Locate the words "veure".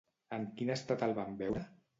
1.45-1.67